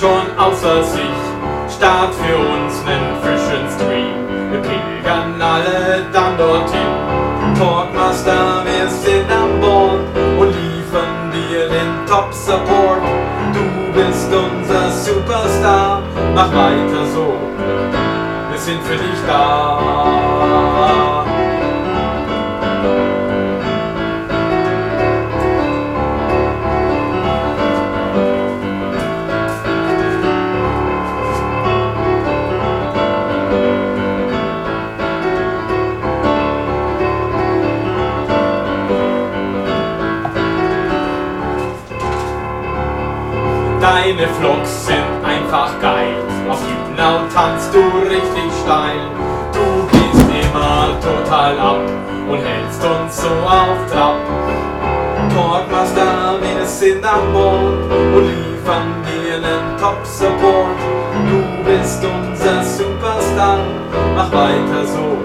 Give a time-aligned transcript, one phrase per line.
[0.00, 1.18] schon außer sich.
[1.68, 4.26] Start für uns nen frischen Stream.
[4.50, 6.92] Wir pilgern alle dann dorthin.
[7.58, 10.00] Talkmaster, wir sind an Bord
[10.38, 13.02] und liefern dir den Top-Support.
[13.54, 16.02] Du bist unser Superstar,
[16.34, 17.34] mach weiter so.
[18.50, 20.15] Wir sind für dich da.
[44.06, 46.14] Deine Vlogs sind einfach geil.
[46.48, 49.00] Auf YouNow tanzt du richtig steil.
[49.52, 51.80] Du gehst immer total ab
[52.30, 54.14] und hältst uns so auf Trab.
[55.34, 60.78] Talkmaster, wir sind an Bord und liefern dir nen Top-Support.
[61.26, 63.58] Du bist unser Superstar,
[64.14, 65.18] mach weiter so.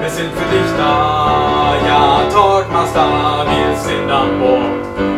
[0.00, 5.15] Wir sind für dich da, ja, Talkmaster, wir sind an Bord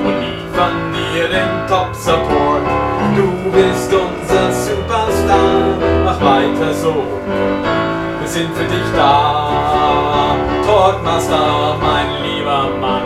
[3.19, 5.75] Du bist unser Superstar,
[6.05, 6.95] mach weiter so.
[8.21, 13.03] Wir sind für dich da, Talkmaster, mein lieber Mann.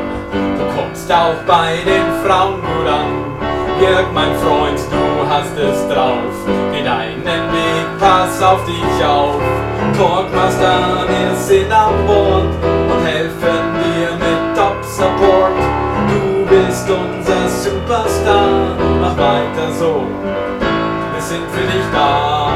[0.58, 3.80] Du kommst auch bei den Frauen gut an.
[3.80, 6.34] Jörg, mein Freund, du hast es drauf.
[6.74, 9.40] Geh deinen Weg, pass auf dich auf.
[9.96, 12.52] Talkmaster, wir sind an Bord
[12.92, 13.61] und helfen
[19.52, 20.06] weiter so.
[21.12, 22.48] Wir sind für dich da.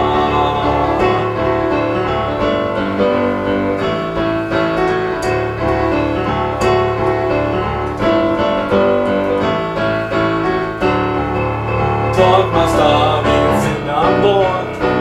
[12.13, 14.47] Talkmaster, wir sind an Bord.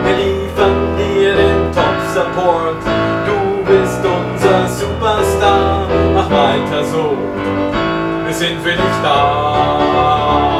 [0.03, 2.83] Wir liefern dir den Top-Support.
[3.25, 7.17] Du bist unser Superstar, mach weiter so.
[8.25, 10.54] Wir sind für dich da.